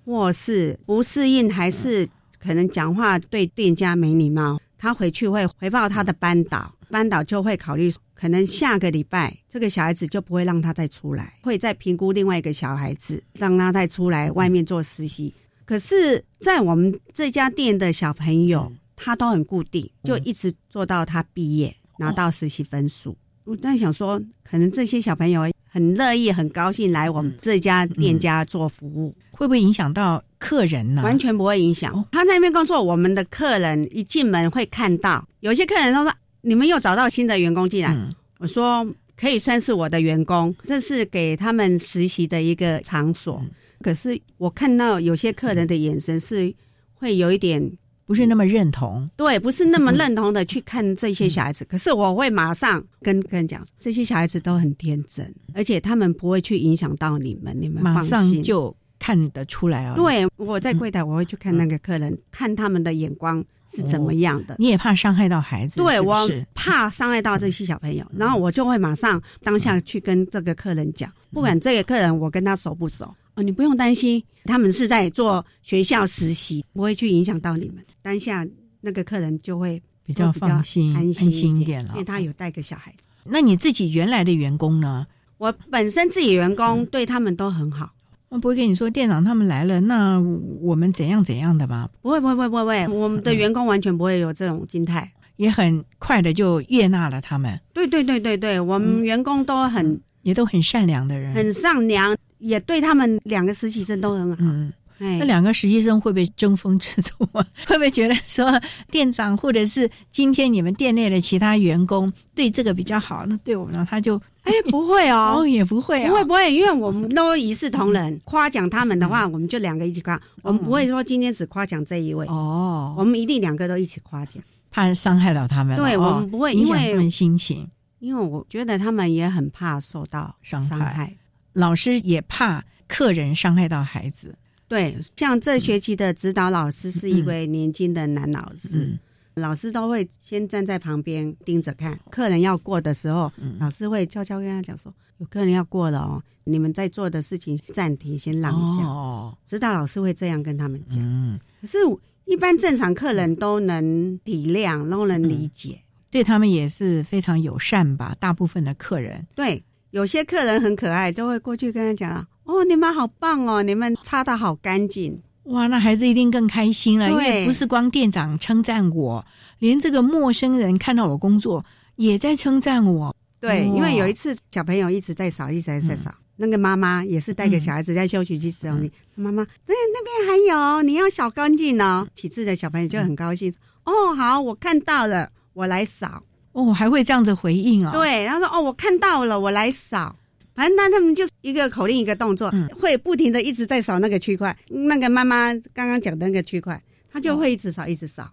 [0.05, 2.07] 或是不适应，还是
[2.41, 15.33] 可能讲话对店家没礼貌，他回去会回报他的班导，班导就会考虑，可能下个礼拜这个小孩子就不会让他再出来，会再评估另外一个小孩子，让他再出来外面做实习。
[15.67, 23.17] 可是，在我们这家店的小朋友，他都很固定，就一直做到他毕业拿到实习分数。
[23.43, 31.03] 我在想说，可能这些小朋友很乐意、很高兴来我们这家店家做服务，会不会影响到客人呢？
[31.03, 31.93] 完全不会影响。
[32.13, 37.93] 他在那边工作，我们的客人一进门会看到，有些客人都说：“你们又找到新的员工进来。”
[38.39, 38.87] 我说
[39.19, 43.43] ：“可以算是我的员工，这是给他们实习的一个场所。”
[43.81, 46.53] 可是我看到有些客人的眼神是
[46.93, 47.71] 会有一点
[48.05, 51.65] 不是那么认同，对，不是那么认同的去看这些小孩子。
[51.65, 59.93] 可是我会马上跟客人讲，这些小孩子都很天真，而且他们不会去影响到你们，你们马上就看得出来哦。
[59.95, 64.55] 对，我在柜台我会去看那个客人，看他们的眼光是怎么样的。
[64.57, 65.75] 你也怕伤害到孩子？
[65.81, 73.13] 对，我怕伤害到这些小朋友，然后我就会马上当下去跟这个客人讲，不管这个客人我跟他熟不熟。
[73.37, 77.77] 哦，你不用担心，他们是在做学校实习，不会去影响到你们。
[78.01, 78.45] 当下
[78.81, 82.97] 那个客人就会比较放心、安心一点了，因为他有带个小孩子。
[83.23, 85.05] 那你自己原来的员工呢？
[85.37, 87.93] 我本身自己员工对他们都很好，
[88.29, 90.19] 我不会跟你说店长他们来了，那
[90.59, 91.87] 我们怎样怎样的吧？
[92.01, 97.59] 不会，不会，不会，不会，我们的员工完全不会有这种心态，也很快的就悦纳了他们。
[97.71, 102.17] 对，对，对，对，对，我们员工都很也都很善良的人，很善良。
[102.39, 104.37] 也对他们两个实习生都很好。
[104.39, 104.71] 嗯，
[105.19, 107.45] 那两个实习生会不会争风吃醋啊？
[107.67, 108.51] 会不会觉得说
[108.89, 122.25] 店长或者是今天你们店内的其他员工对这个比较好，那对我们呢他就哎不会 哦，也不会，不会不会，因为我们都一视同仁，夸奖他们的话，我们就两个一起夸，我们不会说今天只夸奖这一位。
[122.27, 125.77] 哦，我们一定两个都一起夸奖，怕伤害到他们。
[125.77, 127.67] 对我们不会影响他们心情，
[127.99, 131.15] 因为我觉得他们也很怕受到伤害。
[131.57, 134.37] 老师也怕客人伤害到孩子，
[134.67, 138.97] 对，像这学期的指导老师是一位年轻的男老师，
[139.33, 150.99] 老师都会先站在旁边盯着看，客人要过的时候，老师会悄悄跟他讲说：“有客人要过了哦，你们在做的事情暂停，先让一下。”哦，指导老师会这样跟他们讲。
[151.01, 151.79] 嗯，可是，
[152.25, 155.81] 一般正常客人都能体谅，都能理解，
[156.11, 158.15] 对他们也是非常友善吧？
[158.19, 159.25] 大部分的客人。
[159.35, 159.63] 对。
[159.91, 169.25] 有些客人很可爱，都会过去跟他讲：“哦，你们好棒哦，你们擦的好干净。”哇，那孩子一定更开心了，因为不是光店长称赞我，
[169.59, 171.63] 连这个陌生人看到我工作
[171.95, 173.15] 也在称赞我。
[173.39, 182.05] 对，因为有一次小朋友一直在扫，一直在扫，那个妈妈也是带个小孩子在休息区时候，你妈妈那那边还有，你要扫干净哦。
[182.13, 183.53] 体质的小朋友就很高兴
[183.85, 186.23] ：“哦，好，我看到了，我来扫。”
[186.57, 187.91] 哦，还会这样子回应啊？
[187.91, 190.15] 对，他说：“哦，我看到了，我来扫。”
[190.55, 194.57] 反正那他们就一个口令一个动作，会不停的一直在扫那个区块。
[194.69, 196.81] 那个妈妈刚刚讲的那个区块，
[197.13, 198.27] 他就会一直扫，一直扫。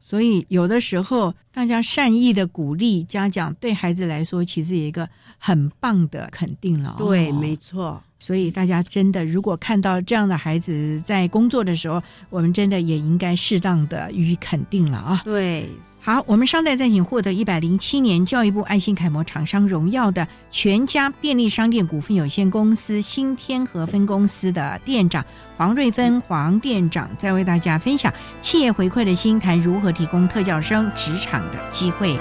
[0.00, 5.08] 所以有的时候大家善意的鼓励家长，对孩子来说其实有一个
[5.38, 6.96] 很棒的肯定了。
[6.98, 8.02] 对，没错。
[8.18, 15.22] 所以大家真的，如果看到这样的孩子在工作的时候，我们真的也应该适当的予以肯定了啊。
[15.24, 15.68] 对，
[16.00, 25.24] 好，我们商代在请获得一百零七年教育部爱心楷模厂商荣耀的全家便利商店股份有限公司新天河分公司的店长
[25.56, 32.18] 黄瑞芬黄店长，在为大家分享企业回馈的心，谈如何提供特教生职场的机会。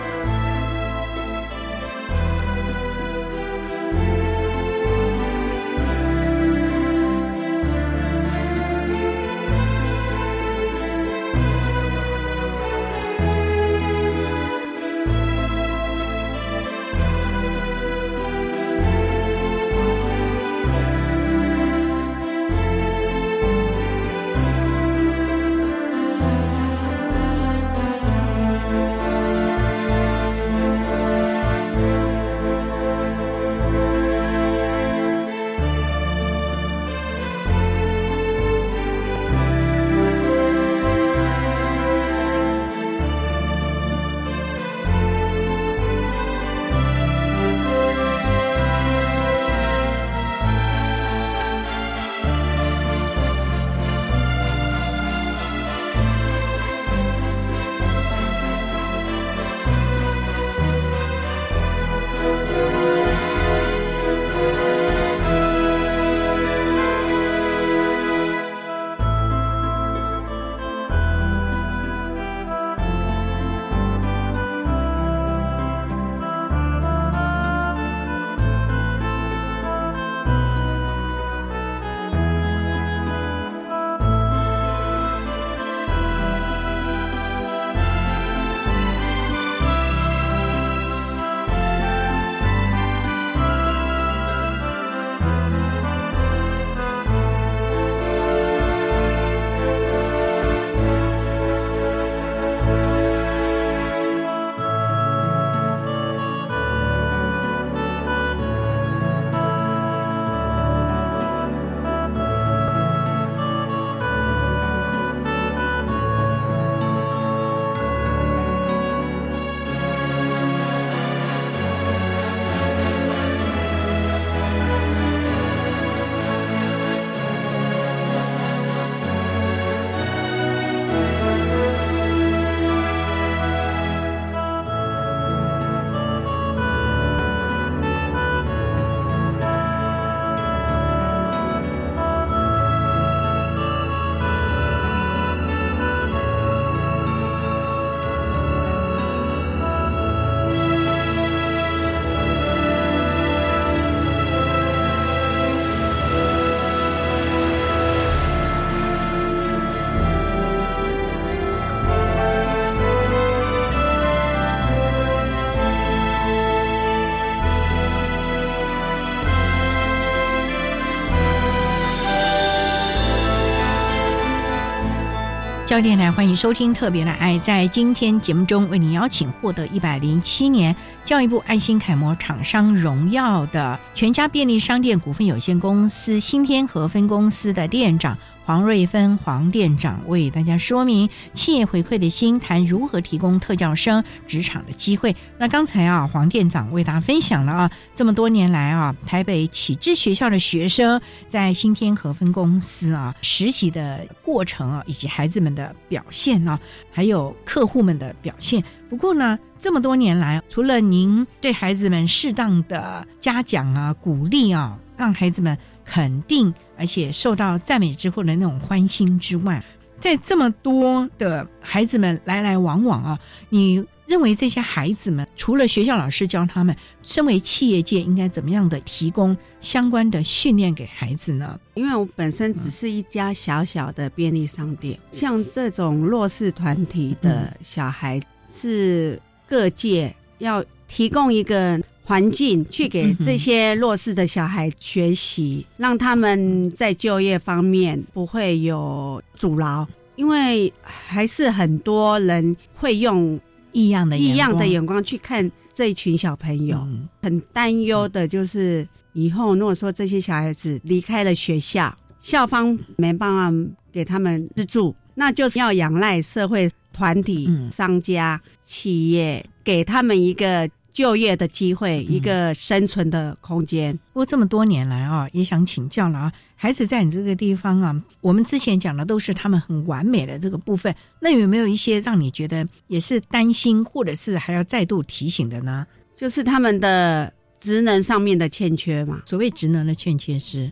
[175.68, 177.34] 教电台欢迎收听《特别的爱》。
[177.41, 188.18] 在今天节目中，为您邀请获得一百零七年教育部爱心楷模厂商荣耀的全家便利商店股份有限公司新天河分公司的店长。
[188.47, 195.13] 黄瑞芬黄店长为大家说明企业回馈的心，谈如何提供特教生职场的机会。
[195.37, 206.57] 那刚才啊，黄店长为大家分享了啊，这么多年来啊，台北启智学校的学生在新天河分公司啊实习的过程啊，以及孩子们的表现啊，
[206.89, 208.63] 还有客户们的表现。
[208.89, 216.53] 不过呢，这么多年来，除了您对孩子们适当的嘉奖啊、鼓励啊，让孩子们肯定。
[216.78, 219.63] 而且受到赞美之后的那种欢欣之外，
[219.99, 223.19] 在这么多的孩子们来来往往啊，
[223.49, 231.59] 你认为这些孩子们除了学校老师教他们，身为企业界应该怎么样的提供相关的训练给孩子呢？
[231.73, 241.82] 因为我本身只是一家小小的便利商店，像这种弱势团体的小孩，是各界要提供一个。
[242.08, 249.86] 环境去给这些弱势的小孩学习，让他们在就业方面不会有阻挠，
[250.16, 253.38] 因为还是很多人会用
[253.74, 256.88] 异样的异样的眼光去看这一群小朋友，
[257.22, 266.72] 很担忧的就是以后如果说这些小孩子离开了学校，校方没办法给他们资助，那就是要仰赖社会。
[266.93, 273.95] 团体、商家、企业，给他们一个就业的机会，一个生存的空间。
[274.13, 285.85] 不过这么多年来啊，也想请教了啊，孩子在你这个地方啊，我们之前讲的都是他们很完美的这个部分，那有没有一些让你觉得也是担心，或者是还要再度提醒的呢？
[286.15, 289.21] 就是他们的职能上面的欠缺嘛。
[289.27, 290.71] 所谓职能的欠缺是，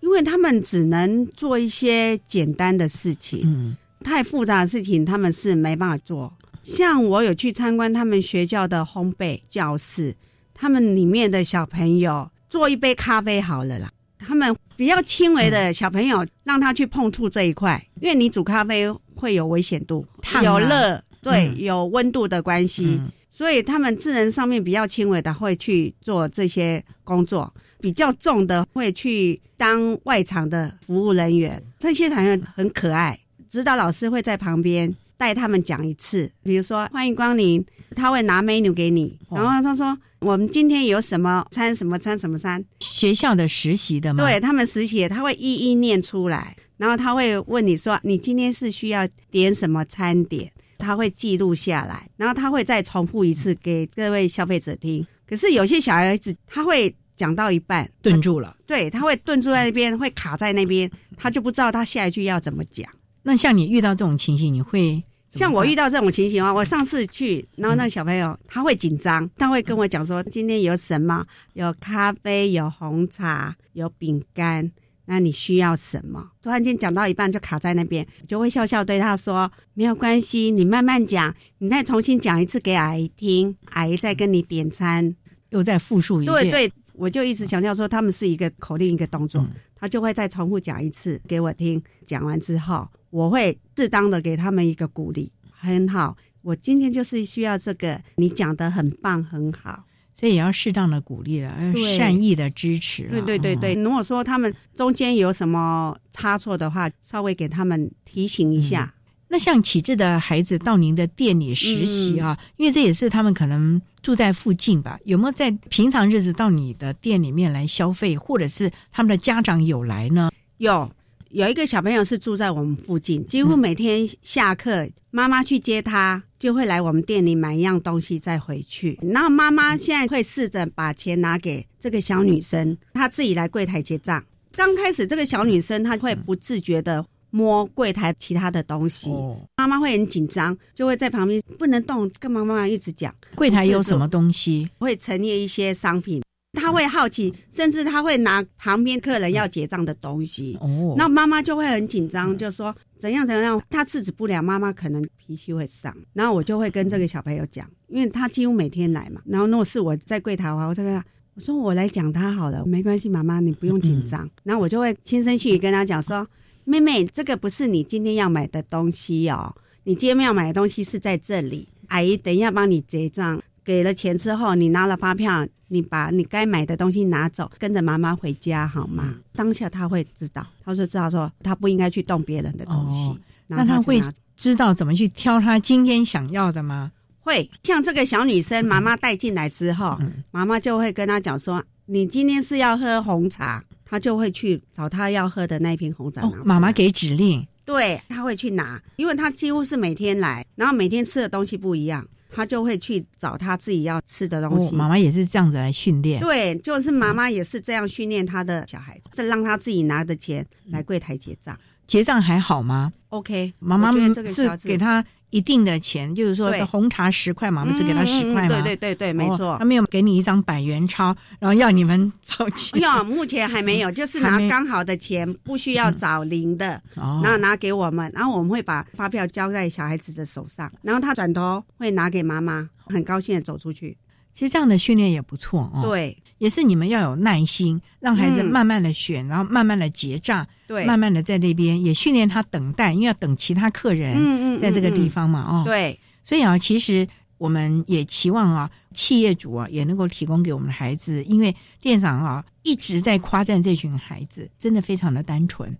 [0.00, 6.30] 因为他们只能做一些简单的事情，嗯，太复杂的事情他们是没办法做。
[6.62, 10.14] 像我有去参观他们学校的烘焙教室，
[10.54, 13.90] 他们里面的小朋友做一杯咖啡好了啦。
[14.18, 20.06] 他们比较轻微的小朋友，让他去碰触这一块，因为你煮咖啡会有危险度，
[20.44, 23.00] 有热，对，有温度的关系，
[23.30, 31.60] 所以他们智能上面比较轻微的会去做这些工作，比较重的会去当外场的服务人员。
[31.80, 33.18] 这些朋友很可爱，
[33.50, 34.94] 指导老师会在旁边。
[35.22, 37.64] 带他们讲一次，比如说欢迎光临，
[37.94, 44.24] 他会拿 menu 给你，然后他说我们今天有什么餐什么餐什么餐，学校的实习的吗？
[44.24, 55.06] 对他们实习，他会一一念出来，然后他会问你说你今天是需要点什么餐点，他会记录下来，然后他会再重复一次给各位消费者听。
[55.24, 62.90] 可是有些小孩子他会讲到一半顿住了，对他会顿住在那边，会卡在那边，他就不知道他下一句要怎么讲。
[63.22, 65.00] 那像你遇到这种情形，你会？
[65.32, 71.24] 像我遇到这种情形啊，我上次去，然后那个小朋友他会紧张，他会跟我讲说今天有什么，
[71.54, 74.70] 有咖啡，有红茶，有饼干，
[75.06, 76.30] 那你需要什么？
[76.42, 85.16] 突然间讲到一半就卡在那边，就会笑笑对他说没有关系，你慢慢讲，你再重新讲一次给阿姨听，阿姨再跟你点餐，
[85.48, 86.50] 又再复述一遍。
[86.50, 92.86] 对对，我就一直强调说他们是一个口令一个动作，他就会再重复讲一次给我听，讲完之后。
[93.12, 96.16] 我会适当的给他们一个鼓励，很好。
[96.40, 99.84] 我今天就是需要这个，你讲的很棒，很好，
[100.14, 101.54] 所以也要适当的鼓励了，
[101.98, 103.06] 善意的支持。
[103.10, 108.94] 对对对对，如果说他们中间有什么差错的话，稍微给他们提醒一下。
[109.28, 120.30] 那像启智的孩子到您的店里实习啊，因为这也是他们可能住在附近吧，有没有在平常日子到你的店里面来消费，或者是他们的家长有来呢？
[120.56, 120.90] 有。
[121.32, 128.98] 有一个小朋友是住在我们附近，几乎每天下课，妈妈去接他，就会来我们店里买一样东西再回去。
[129.00, 134.22] 然后妈妈现在会试着把钱拿给这个小女生，她自己来柜台结账。
[134.54, 139.10] 刚开始这个小女生她会不自觉的摸柜台其他的东西，
[139.56, 146.22] 妈妈会很紧张，就会在旁边不能动，干嘛妈妈一直讲柜台有什么东西，会陈列一些商品。
[146.52, 150.56] 他会好奇，甚至他会拿旁边客人要结账的东西。
[150.60, 155.94] 哦，那妈妈就会很紧张，就说怎样怎样，他制止不了，妈妈可能脾气会上。
[156.12, 159.22] 然后我就会跟这个小朋友讲，因为他几乎每天来嘛。
[159.24, 164.28] 然后如果是我在柜台的话，我就跟他我说我来讲他好了，没关系，妈妈你不用紧张。
[164.42, 166.26] 然后我就会轻声细语跟他讲说，
[166.64, 173.40] 妹妹，这个不是你今天要买的东西哦，你今天要买的东西是在这里，阿姨等一下帮你结账。
[173.64, 179.14] 给了钱之后，你拿了发票，你把你该买的东西拿走，跟着妈妈回家好吗？
[179.34, 183.18] 当下他会知道，他就知道说他不应该去动别人的东西。
[183.46, 184.02] 那他会
[184.36, 186.90] 知道怎么去挑他今天想要的吗？
[187.20, 189.98] 会，像这个小女生，妈妈带进来之后，
[190.30, 196.28] 妈妈就会跟她讲说：“你今天是要喝红茶。”她就会去找她要喝的那瓶红茶。
[196.44, 202.04] 妈妈给指令，对他会去拿，因为他几乎是每天来，然后每天吃的东西不一样。
[202.34, 204.74] 他就会去找他自己要吃的东西。
[204.74, 206.20] 妈妈也是这样子来训练。
[206.20, 211.58] 对，就是妈妈也是这样训练他的小孩子，是让他自己拿着钱来柜台结账。
[211.86, 213.92] 结账还好吗？OK，妈妈
[214.24, 215.04] 是给他。
[215.32, 218.48] 一定的钱，就是说红茶十块嘛，我们只给他十块嘛。
[218.48, 219.56] 对对对对，没错。
[219.58, 222.80] 他没有给你一张百元钞，然后要你们找钱。
[222.80, 233.96] 要目前还没有，就是拿刚好的钱，不需要找零的，然后拿给我们，然后我们会把发票交在小孩子的手上，然后他转头会拿给妈妈，很高兴的走出去。
[234.34, 235.82] 其实这样的训练也不错哦。
[235.82, 236.16] 对。
[236.42, 247.06] 也是你们要有耐心，让孩子慢慢的选，然后慢慢的结账，对，慢慢的在那边也训练他等待，因为要等其他客人，嗯嗯，在这个地方嘛，哦，对，所以啊，其实
[247.38, 255.78] 我们也期望啊，企业主啊也能够提供给我们的孩子，因为店长啊一直在夸赞这群孩子，真的非常的单纯，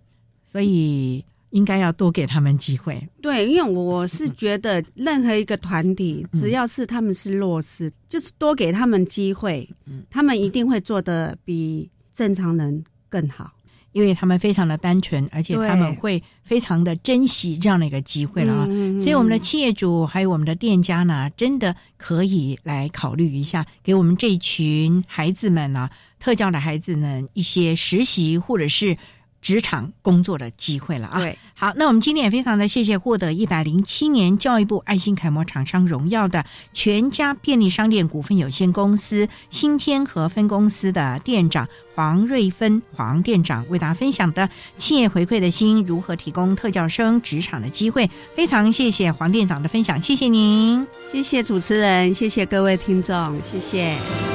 [0.49, 1.25] 所以。
[1.53, 3.07] 应该要多给他们机会。
[3.21, 9.69] 对，因为我是觉得任何一个团体，只要是他们是弱势，就是多给他们机会，
[10.09, 13.51] 他们一定会做的比正常人更好。
[13.91, 18.65] 因为他们非常的单纯，而且他们会非常的珍惜这样的一个机会了啊。
[18.99, 25.87] 所以我们的企业主还有我们的店家呢，真的可以来考虑一下，给我们这群孩子们呢，
[26.19, 28.97] 特教的孩子呢一些实习或者是。
[29.43, 31.19] 职场工作的机会了啊！
[31.19, 54.32] 对，好，那我们今天也非常的谢谢获得一百零七年教育部爱心楷模厂商荣耀的全家便利商店股份有限公司新天河分公司的店长黄瑞芬黄店长为大家分享的企业回馈的心如何提供特教生职场的机会，非常谢谢黄店长的分享，谢谢您，谢谢主持人，谢谢各位听众，谢谢。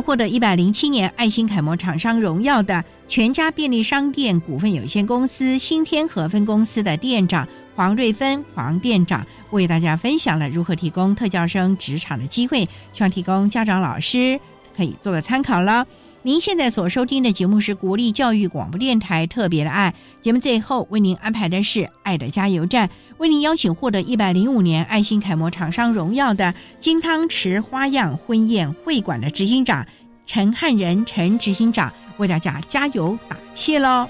[0.00, 14.40] 获得一百零七年爱心楷模厂商荣耀的全家便利商店股份有限公司新天河分公司的店长黄瑞芬黄店长，为大家分享了如何提供特教生职场的机会，希望提供家长老师
[14.76, 15.86] 可以做个参考了。
[16.26, 29.86] 您现在所收听的节目是国立教育广播电台特别的爱节目，最后为您安排的是爱的加油站，为您邀请获得一百零五年爱心楷模厂商荣耀的金汤池花样婚宴会馆的执行长
[30.26, 34.08] 陈汉仁陈执行长为大家加油打气喽。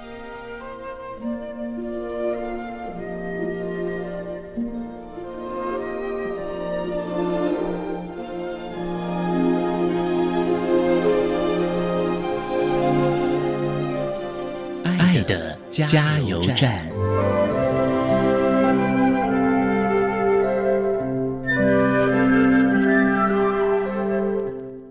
[15.84, 16.88] 加油站。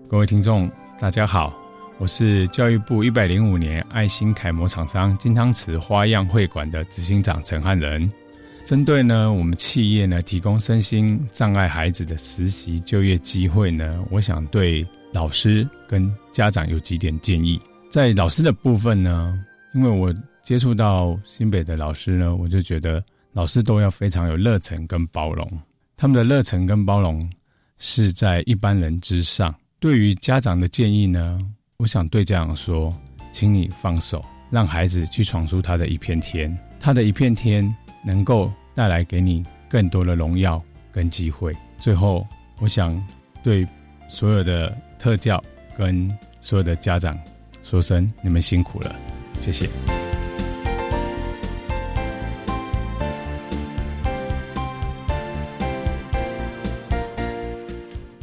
[0.08, 0.70] 各位听众，
[1.00, 1.52] 大家好，
[1.98, 8.08] 我是教育部一百零五年爱心楷模厂商金汤匙花样会馆的执行长陈汉仁。
[8.64, 17.60] 针对呢，我们企业呢提供身心障碍孩子的实习就业机会呢，我想对老师跟家长有几点建议。
[17.90, 19.42] 在老师的部分呢。
[19.74, 20.10] 因为我
[20.46, 25.44] 接触到新北的老师呢，我就觉得老师都要非常有热忱跟包容。
[25.96, 27.28] 他们的热忱跟包容
[27.78, 29.52] 是在一般人之上。
[29.80, 31.40] 对于家长的建议呢，
[31.78, 32.96] 我想对家长说，
[33.32, 36.56] 请你放手，让孩子去闯出他的一片天。
[36.78, 37.74] 他的一片天
[38.04, 41.52] 能够带来给你更多的荣耀跟机会。
[41.80, 42.24] 最后，
[42.60, 43.04] 我想
[43.42, 43.66] 对
[44.08, 45.42] 所有的特教
[45.76, 46.08] 跟
[46.40, 47.18] 所有的家长
[47.64, 48.94] 说声，你们辛苦了。
[49.44, 49.68] 谢谢。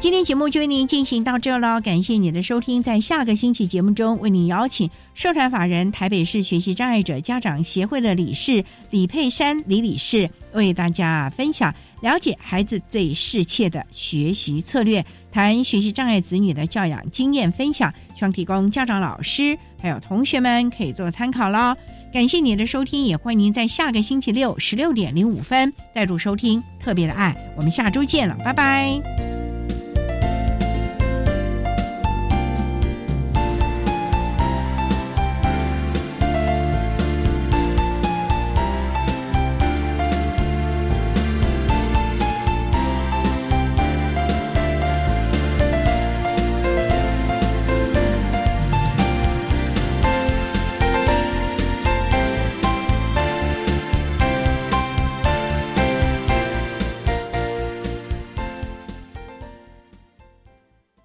[0.03, 2.83] 今天节目就为您进行到这了，感谢您的收听。
[2.83, 21.73] 在下个星期节目中，为您邀请社团法人台北市学习障碍者家长协会的理事李佩珊李理事，为大家分享了解孩子最适切的学习策略，谈学习障碍子女的教养经验分享，希望提供家长、老师还有同学们可以做参考喽。
[22.11, 27.33] 感谢您的收听，也欢迎您在下个星期六十六点零五分再度收听特别的爱。
[27.55, 29.42] 我们下周见了，拜拜。